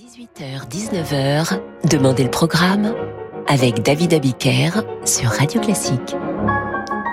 [0.00, 2.94] 18h-19h, Demandez le programme
[3.46, 4.70] avec David Abiker
[5.04, 6.16] sur Radio Classique.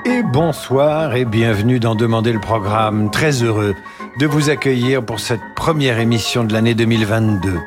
[0.06, 3.12] Et bonsoir et bienvenue dans Demandez le programme.
[3.12, 3.76] Très heureux
[4.22, 7.60] de vous accueillir pour cette première émission de l'année 2022.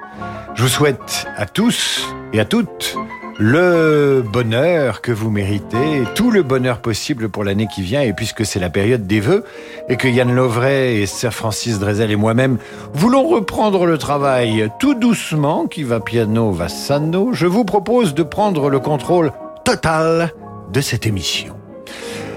[0.54, 2.96] Je vous souhaite à tous et à toutes
[3.42, 8.44] le bonheur que vous méritez, tout le bonheur possible pour l'année qui vient, et puisque
[8.44, 9.44] c'est la période des vœux,
[9.88, 12.58] et que Yann Lovray et Sir Francis Drezel et moi-même
[12.92, 18.22] voulons reprendre le travail tout doucement, qui va piano, va sano, je vous propose de
[18.22, 19.32] prendre le contrôle
[19.64, 20.34] total
[20.70, 21.56] de cette émission.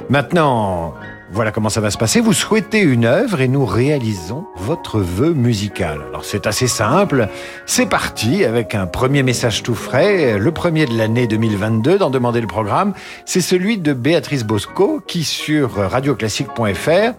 [0.09, 0.93] Maintenant,
[1.33, 2.19] voilà comment ça va se passer.
[2.19, 5.99] Vous souhaitez une œuvre et nous réalisons votre vœu musical.
[6.09, 7.27] Alors c'est assez simple.
[7.65, 12.39] C'est parti avec un premier message tout frais, le premier de l'année 2022 d'en demander
[12.39, 12.93] le programme.
[13.25, 17.13] C'est celui de Béatrice Bosco qui sur radioclassique.fr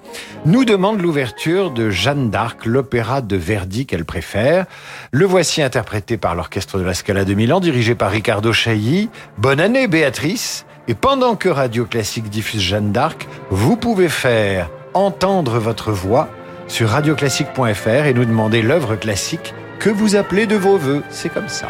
[0.46, 4.66] nous demande l'ouverture de Jeanne d'Arc, l'opéra de Verdi qu'elle préfère.
[5.10, 9.08] Le voici interprété par l'orchestre de la Scala de Milan dirigé par Ricardo Chailly.
[9.38, 10.66] Bonne année Béatrice.
[10.86, 16.28] Et pendant que Radio Classique diffuse Jeanne d'Arc, vous pouvez faire entendre votre voix
[16.68, 21.02] sur radioclassique.fr et nous demander l'œuvre classique que vous appelez de vos voeux.
[21.08, 21.68] C'est comme ça.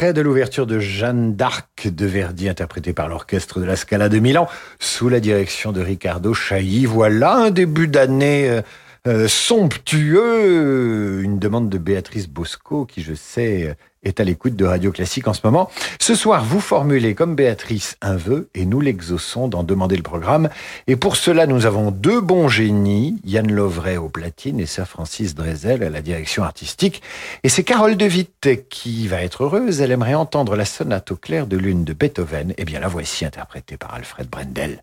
[0.00, 4.18] Extrait de l'ouverture de Jeanne d'Arc de Verdi, interprétée par l'orchestre de la Scala de
[4.18, 4.48] Milan,
[4.78, 6.86] sous la direction de Riccardo Chailly.
[6.86, 8.62] Voilà un début d'année euh,
[9.06, 14.92] euh, somptueux, une demande de Béatrice Bosco, qui je sais est à l'écoute de Radio
[14.92, 15.70] Classique en ce moment.
[16.00, 20.48] Ce soir, vous formulez comme Béatrice un vœu et nous l'exauçons d'en demander le programme.
[20.86, 25.34] Et pour cela, nous avons deux bons génies, Yann Lovray au platine et Sir Francis
[25.34, 27.02] Drezel à la direction artistique.
[27.42, 29.80] Et c'est Carole de Witt qui va être heureuse.
[29.80, 32.54] Elle aimerait entendre la sonate au clair de lune de Beethoven.
[32.56, 34.82] Eh bien, la voici interprétée par Alfred Brendel.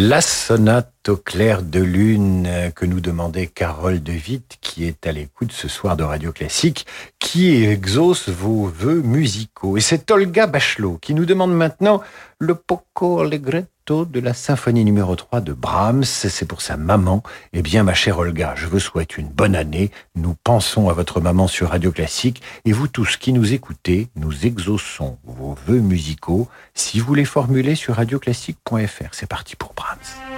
[0.00, 5.10] La sonate au clair de lune que nous demandait Carole De Witt, qui est à
[5.10, 6.86] l'écoute ce soir de Radio Classique,
[7.18, 9.76] qui exauce vos vœux musicaux.
[9.76, 12.00] Et c'est Olga Bachelot qui nous demande maintenant
[12.38, 16.04] le Poco Allegretto de la symphonie numéro 3 de Brahms.
[16.04, 17.22] C'est pour sa maman.
[17.54, 19.90] Eh bien, ma chère Olga, je vous souhaite une bonne année.
[20.14, 24.44] Nous pensons à votre maman sur Radio Classique et vous tous qui nous écoutez, nous
[24.44, 29.08] exauçons vos vœux musicaux si vous les formulez sur radioclassique.fr.
[29.12, 30.37] C'est parti pour Brahms.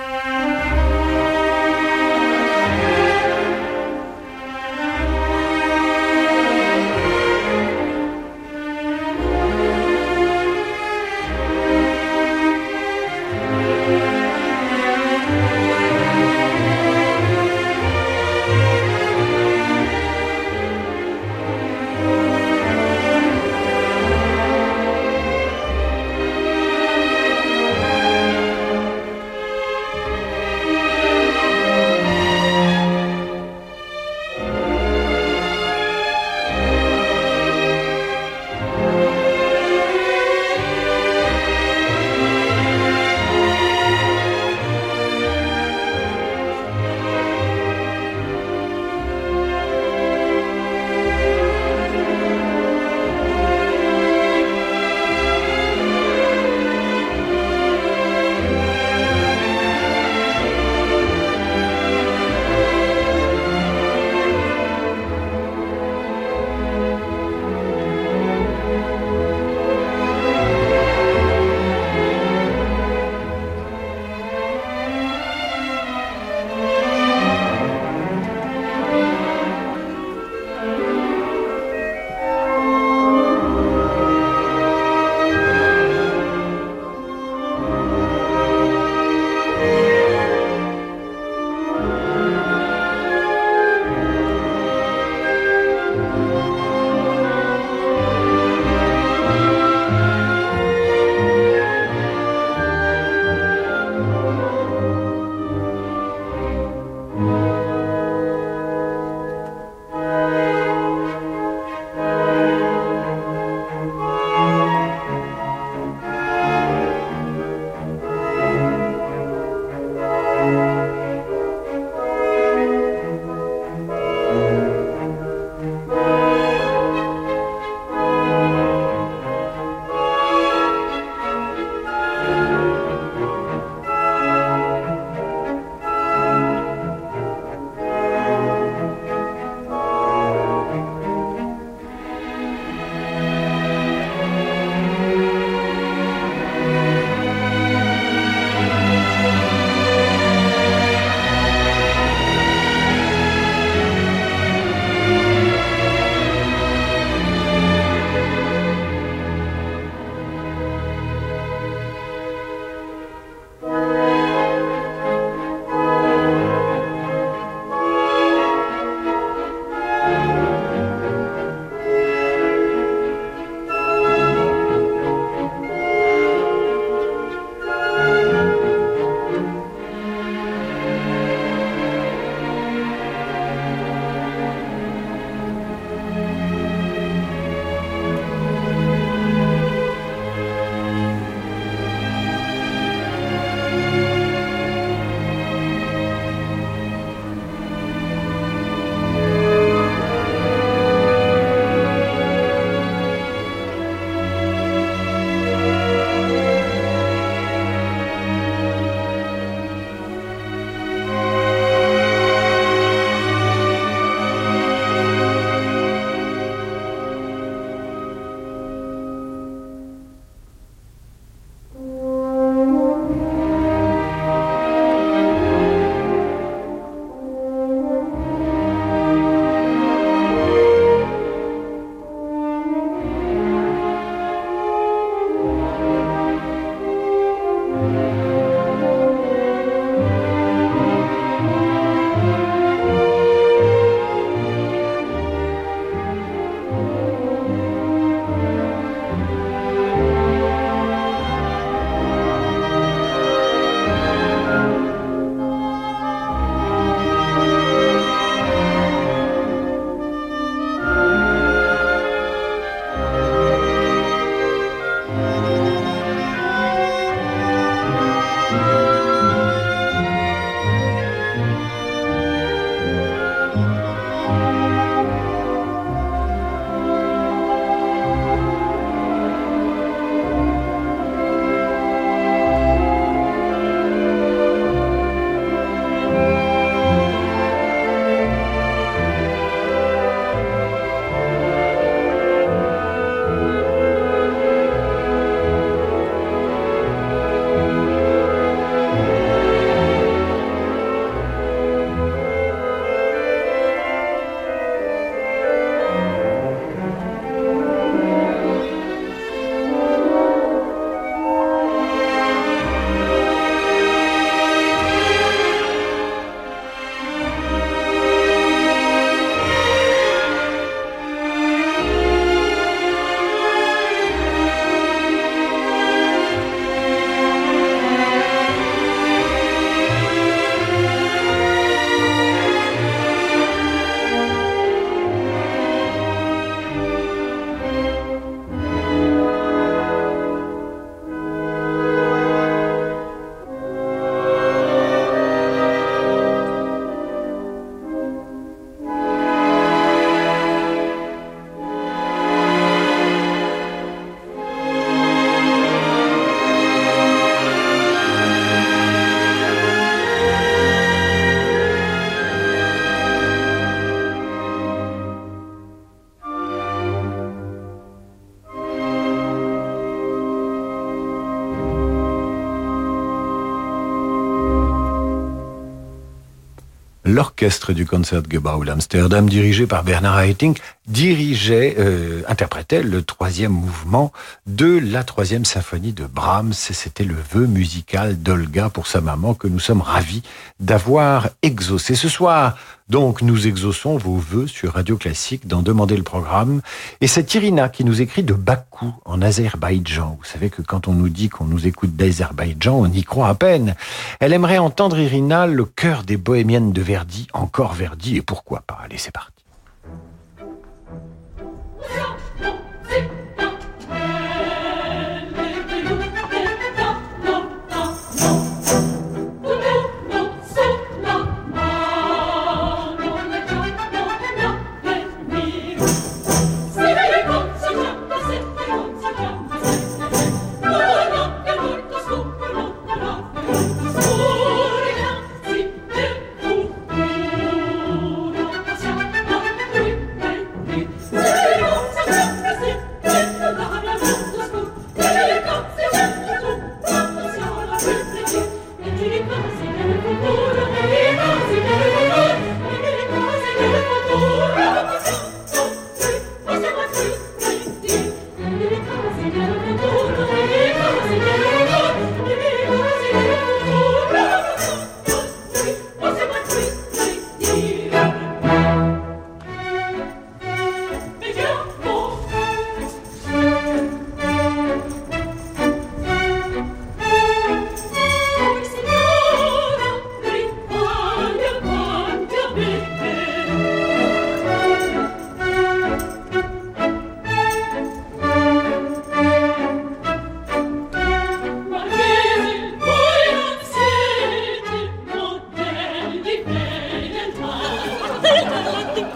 [377.21, 384.11] L'orchestre du Concertgebouw d'Amsterdam, dirigé par Bernard Haitink, dirigeait, euh, interprétait le troisième mouvement
[384.47, 386.55] de la troisième symphonie de Brahms.
[386.55, 390.23] C'était le vœu musical d'Olga pour sa maman que nous sommes ravis
[390.61, 391.95] d'avoir exaucé.
[391.95, 392.57] Ce soir,
[392.91, 396.61] donc, nous exauçons vos vœux sur Radio Classique d'en demander le programme.
[397.01, 400.19] Et c'est Irina qui nous écrit de Bakou, en Azerbaïdjan.
[400.19, 403.37] Vous savez que quand on nous dit qu'on nous écoute d'Azerbaïdjan, on y croit à
[403.37, 403.77] peine.
[404.19, 408.81] Elle aimerait entendre Irina, le cœur des bohémiennes de Verdi, encore Verdi, et pourquoi pas.
[408.83, 409.45] Allez, c'est parti.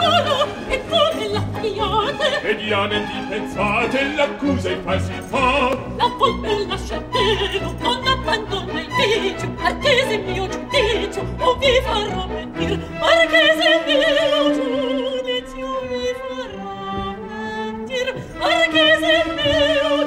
[0.05, 8.07] solo e pure la pione vediamo indifensate l'accusa e falsità la polpe lascia telo non
[8.07, 17.15] abbandona il vicio attese mio giudizio o vi farò mentir marchese mio giudizio vi farò
[17.29, 20.04] mentir marchese mio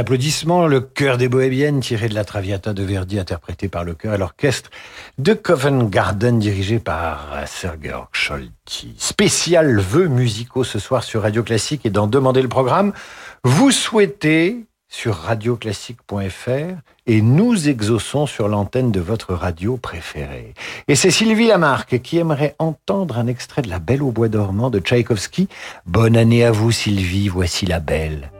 [0.00, 0.66] applaudissements.
[0.66, 4.18] Le chœur des Bohémiennes tiré de la Traviata de Verdi, interprété par le chœur et
[4.18, 4.70] l'orchestre
[5.18, 8.94] de Covent Garden, dirigé par Sir Georg Scholti.
[8.98, 12.92] Spécial vœux musicaux ce soir sur Radio Classique et dans Demander le programme.
[13.44, 20.54] Vous souhaitez sur radioclassique.fr et nous exauçons sur l'antenne de votre radio préférée.
[20.88, 24.70] Et c'est Sylvie Lamarque qui aimerait entendre un extrait de La Belle au bois dormant
[24.70, 25.48] de Tchaïkovski.
[25.86, 28.30] Bonne année à vous Sylvie, voici la belle.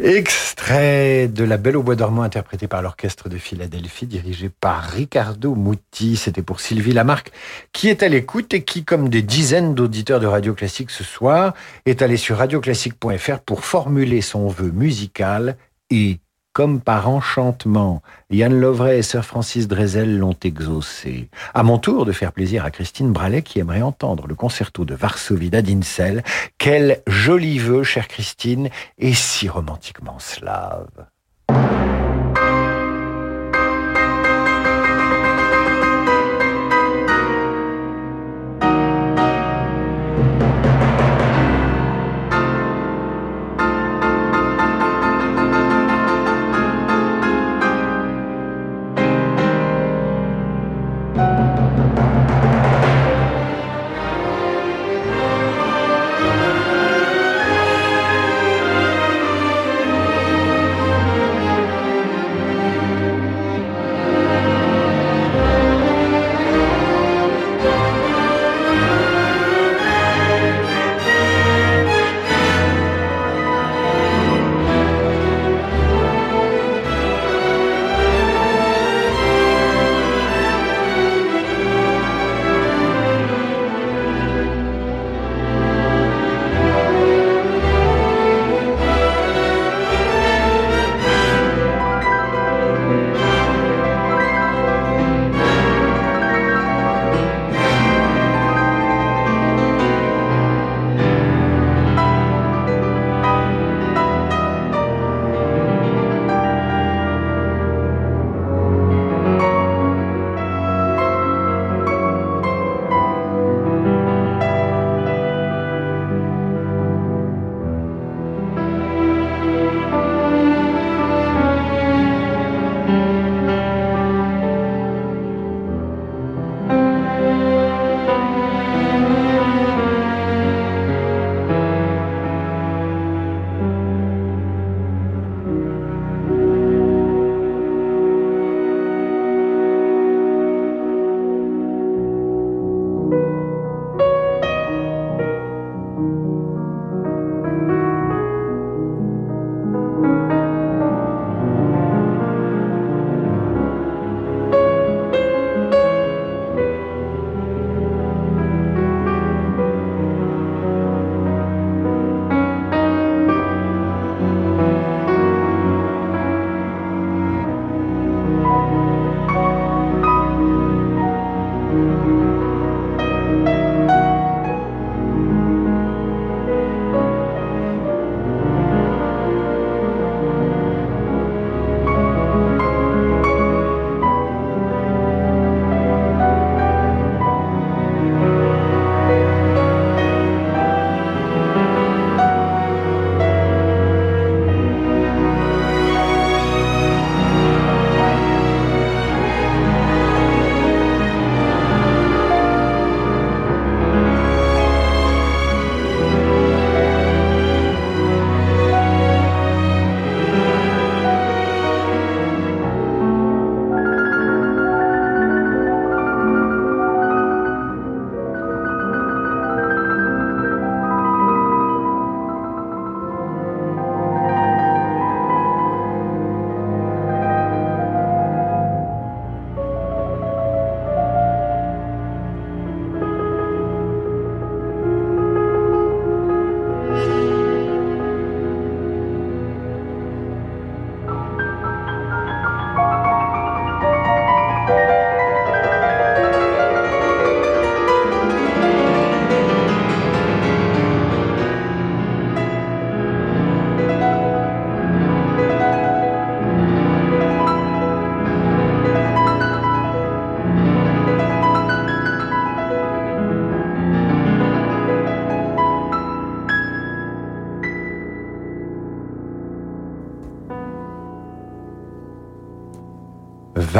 [0.00, 5.56] Extrait de La Belle au bois dormant interprété par l'orchestre de Philadelphie dirigé par Ricardo
[5.56, 6.16] Muti.
[6.16, 7.32] C'était pour Sylvie Lamarck
[7.72, 11.52] qui est à l'écoute et qui, comme des dizaines d'auditeurs de Radio Classique ce soir,
[11.84, 15.56] est allé sur radioclassique.fr pour formuler son vœu musical
[15.90, 16.20] et
[16.58, 21.28] comme par enchantement, Yann Lovray et Sir Francis Drezel l'ont exaucé.
[21.54, 24.96] À mon tour de faire plaisir à Christine Bralet qui aimerait entendre le concerto de
[24.96, 26.24] Varsovie d'Adinsel.
[26.58, 30.88] Quel joli vœu, chère Christine, et si romantiquement slave.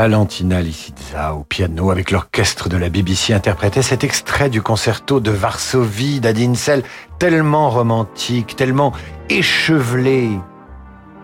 [0.01, 5.33] Valentina Lisitsa au piano avec l'orchestre de la BBC interprétait cet extrait du concerto de
[5.33, 6.85] Varsovie d'Adinsel,
[7.19, 8.93] tellement romantique, tellement
[9.29, 10.31] échevelé.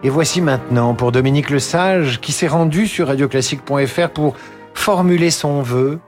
[0.03, 4.35] Et voici maintenant pour Dominique Le Sage qui s'est rendu sur radioclassique.fr pour
[4.75, 6.01] formuler son vœu,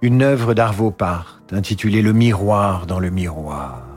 [0.00, 3.95] une œuvre d'Arvo Part intitulée Le miroir dans le miroir.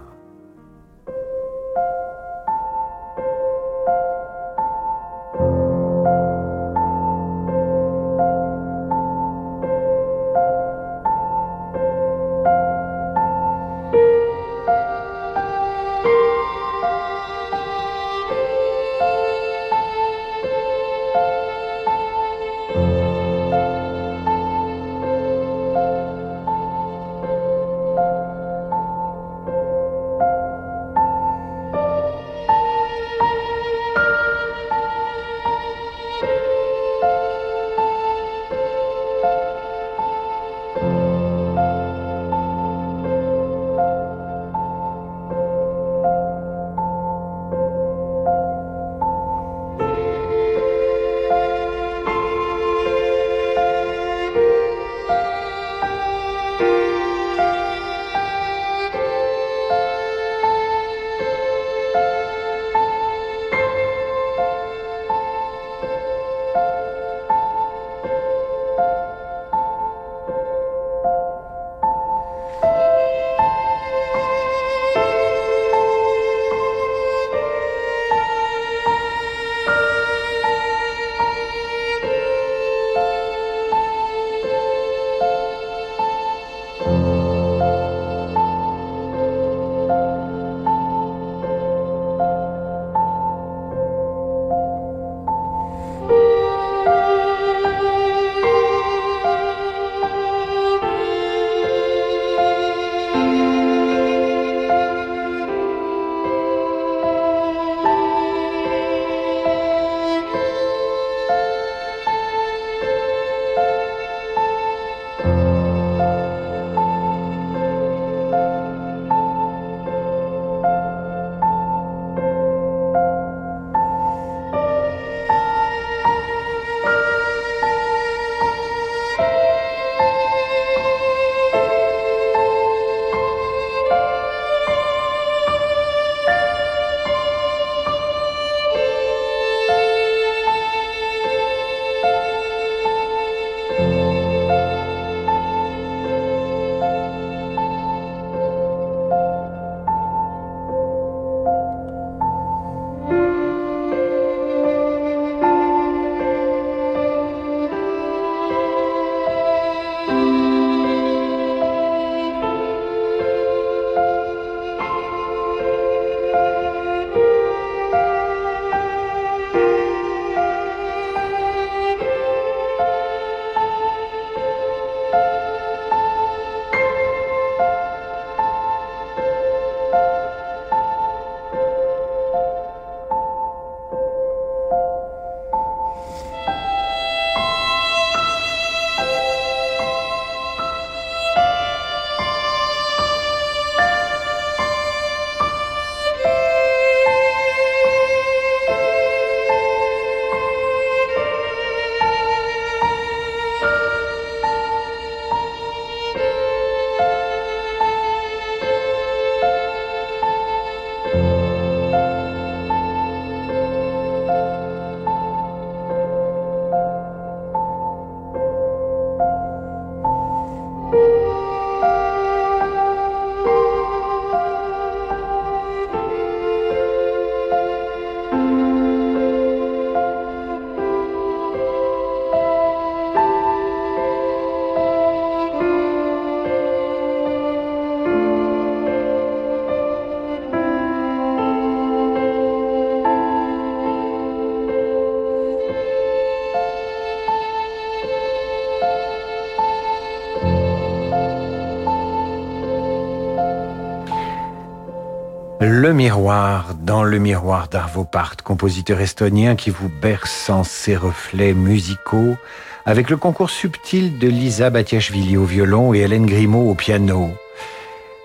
[255.99, 262.37] Miroir, dans le miroir d'Arvo Part, compositeur estonien qui vous berce en ses reflets musicaux,
[262.85, 267.29] avec le concours subtil de Lisa Batiashvili au violon et Hélène Grimaud au piano.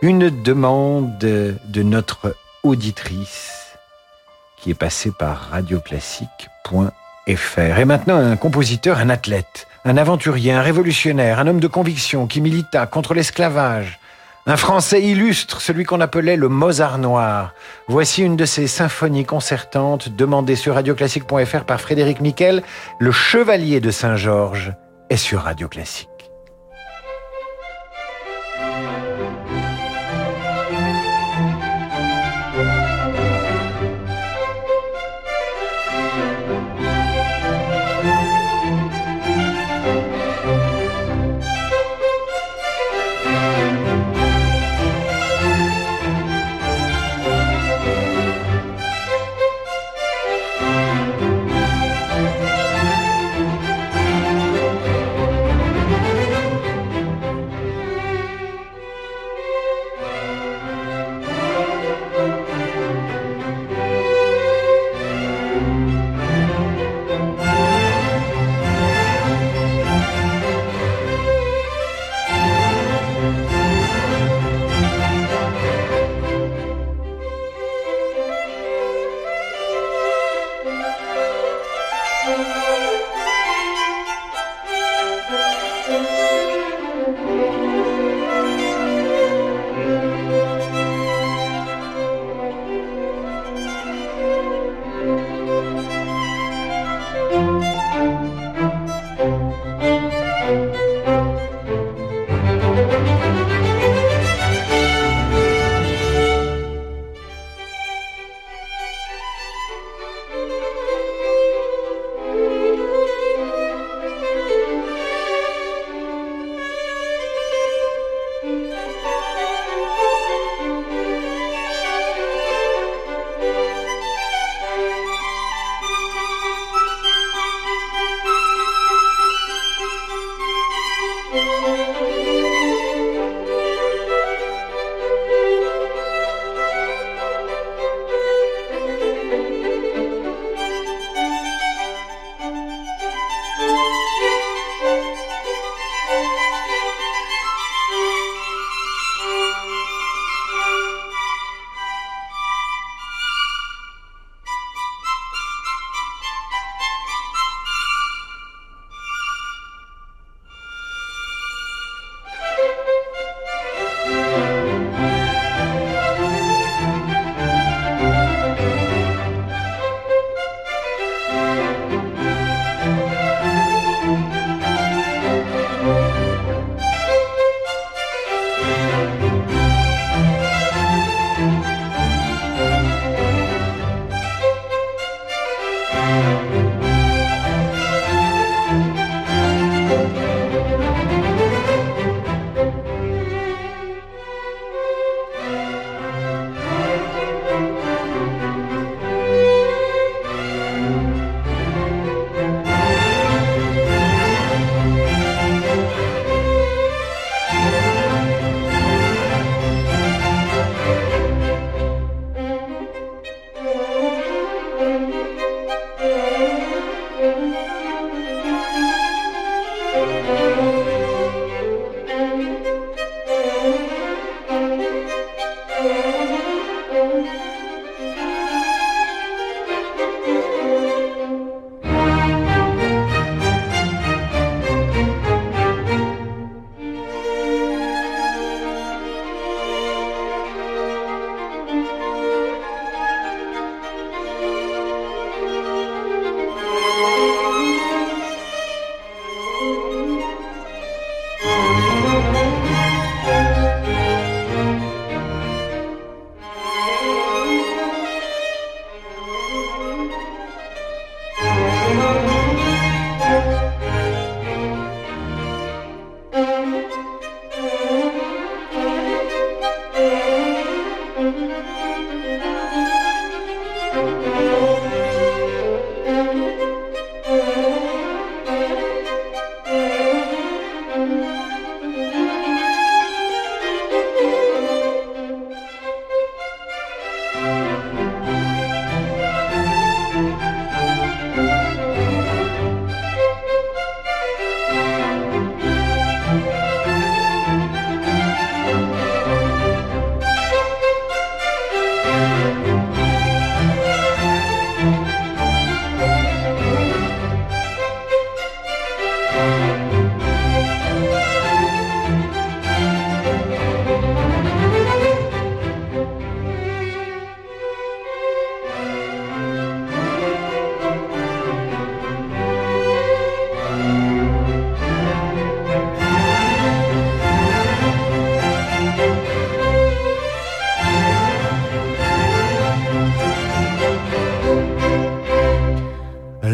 [0.02, 3.76] Une demande de notre auditrice
[4.56, 7.58] qui est passée par radioclassique.fr.
[7.58, 12.40] Et maintenant, un compositeur, un athlète, un aventurier, un révolutionnaire, un homme de conviction qui
[12.40, 13.98] milita contre l'esclavage,
[14.46, 17.54] un Français illustre, celui qu'on appelait le Mozart noir.
[17.88, 22.62] Voici une de ses symphonies concertantes demandées sur radioclassique.fr par Frédéric Miquel.
[22.98, 24.72] Le Chevalier de Saint-Georges
[25.08, 26.13] est sur Radio Classique.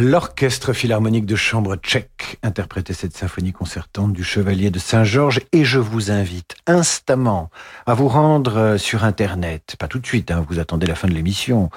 [0.03, 5.79] L'orchestre philharmonique de chambre tchèque interprétait cette symphonie concertante du Chevalier de Saint-Georges et je
[5.79, 7.51] vous invite instamment
[7.85, 11.13] à vous rendre sur Internet, pas tout de suite, hein, vous attendez la fin de
[11.13, 11.69] l'émission,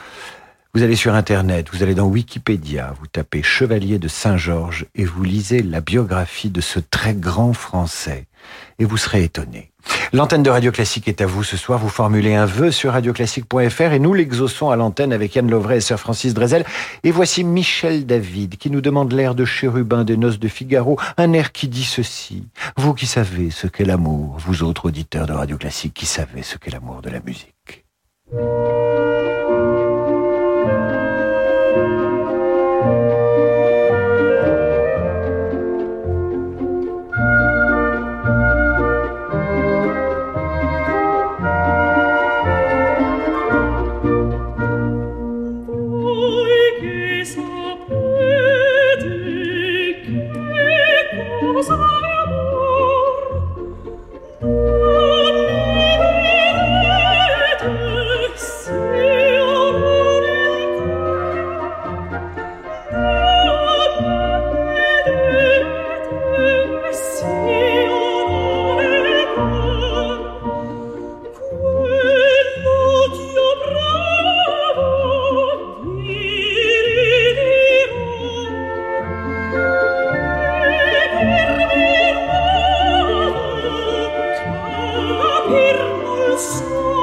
[0.74, 5.26] vous allez sur Internet, vous allez dans Wikipédia, vous tapez Chevalier de Saint-Georges et vous
[5.26, 8.28] lisez la biographie de ce très grand Français
[8.80, 9.72] et vous serez étonné.
[10.14, 11.80] L'antenne de Radio Classique est à vous ce soir.
[11.80, 15.82] Vous formulez un vœu sur radioclassique.fr et nous l'exauçons à l'antenne avec Yann Lovray et
[15.82, 16.66] Sir Francis Drezel.
[17.04, 21.34] Et voici Michel David qui nous demande l'air de chérubin des noces de Figaro, un
[21.34, 22.48] air qui dit ceci.
[22.78, 26.58] Vous qui savez ce qu'est l'amour, vous autres auditeurs de Radio Classique qui savez ce
[26.58, 27.86] qu'est l'amour de la musique.
[84.96, 87.03] apir mul sol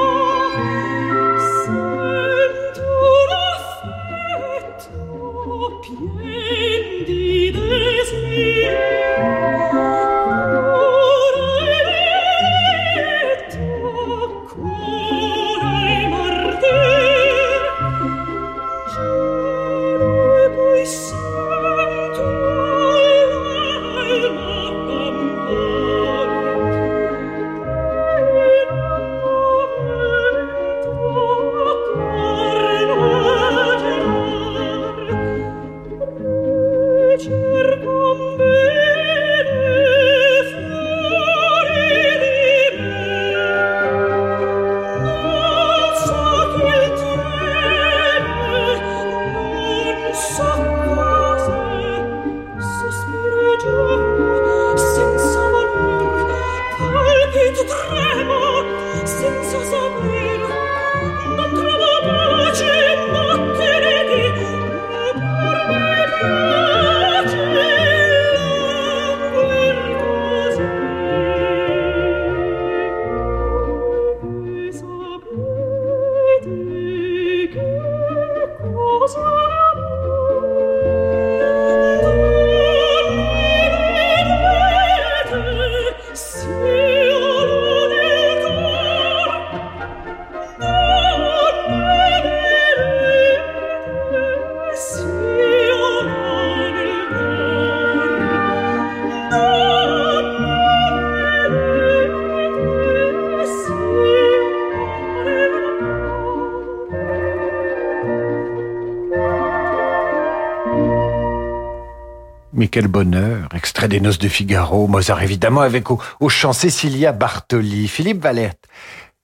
[112.71, 117.87] quel bonheur Extrait des Noces de Figaro, Mozart évidemment, avec au, chant Cecilia Bartoli.
[117.87, 118.63] Philippe Valette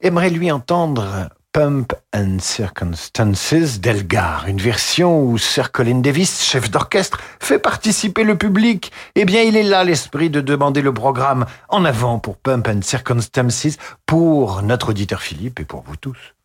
[0.02, 7.20] aimerait lui entendre Pump and Circumstances d'Elgar, une version où Sir Colin Davis, chef d'orchestre,
[7.40, 8.92] fait participer le public.
[9.16, 12.82] Eh bien, il est là l'esprit de demander le programme en avant pour Pump and
[12.84, 16.36] Circumstances, pour notre auditeur Philippe et pour vous tous.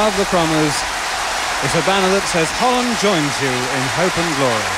[0.00, 0.72] Above the Crommers
[1.60, 4.72] is a banner that says Holland joins you in hope and glory.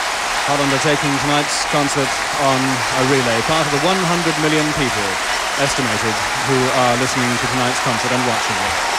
[0.50, 2.10] Holland are taking tonight's concert
[2.42, 4.02] on a relay, part of the 100
[4.42, 5.08] million people
[5.62, 6.14] estimated
[6.50, 8.91] who are listening to tonight's concert and watching it.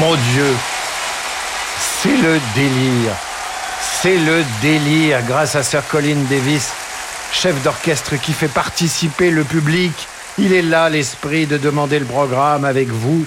[0.00, 0.46] Mon Dieu,
[1.78, 3.12] c'est le délire.
[3.82, 6.72] C'est le délire grâce à Sir Colin Davis,
[7.34, 9.92] chef d'orchestre qui fait participer le public.
[10.38, 13.26] Il est là l'esprit de demander le programme avec vous.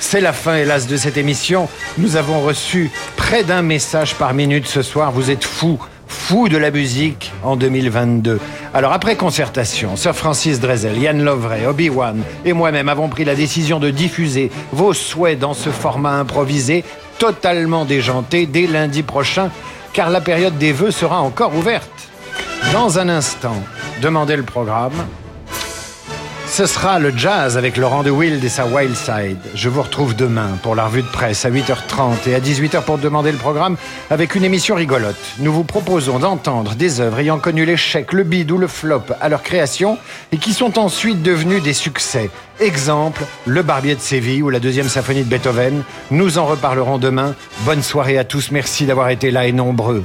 [0.00, 1.68] C'est la fin, hélas, de cette émission.
[1.98, 5.12] Nous avons reçu près d'un message par minute ce soir.
[5.12, 8.40] Vous êtes fous, fous de la musique en 2022.
[8.74, 13.78] Alors après concertation, Sir Francis Drezel, Yann Lovray, Obi-Wan et moi-même avons pris la décision
[13.78, 16.84] de diffuser vos souhaits dans ce format improvisé,
[17.18, 19.50] totalement déjanté, dès lundi prochain,
[19.92, 22.08] car la période des vœux sera encore ouverte.
[22.72, 23.56] Dans un instant,
[24.02, 25.06] demandez le programme.
[26.48, 29.38] Ce sera le jazz avec Laurent de Wild et sa Wild Side.
[29.54, 32.98] Je vous retrouve demain pour la revue de presse à 8h30 et à 18h pour
[32.98, 33.76] demander le programme
[34.10, 35.16] avec une émission rigolote.
[35.40, 39.28] Nous vous proposons d'entendre des œuvres ayant connu l'échec, le bide ou le flop à
[39.28, 39.98] leur création
[40.32, 42.30] et qui sont ensuite devenues des succès.
[42.60, 45.82] Exemple, Le Barbier de Séville ou la deuxième symphonie de Beethoven.
[46.10, 47.34] Nous en reparlerons demain.
[47.60, 48.50] Bonne soirée à tous.
[48.50, 50.04] Merci d'avoir été là et nombreux.